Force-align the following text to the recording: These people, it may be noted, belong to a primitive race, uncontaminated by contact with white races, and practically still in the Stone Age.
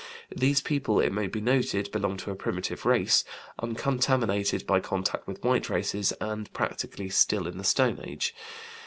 These 0.35 0.61
people, 0.61 0.99
it 0.99 1.13
may 1.13 1.27
be 1.27 1.39
noted, 1.41 1.91
belong 1.91 2.17
to 2.17 2.31
a 2.31 2.35
primitive 2.35 2.87
race, 2.87 3.23
uncontaminated 3.61 4.65
by 4.65 4.79
contact 4.79 5.27
with 5.27 5.43
white 5.43 5.69
races, 5.69 6.11
and 6.19 6.51
practically 6.53 7.09
still 7.09 7.45
in 7.45 7.59
the 7.59 7.63
Stone 7.63 7.99
Age. 8.03 8.33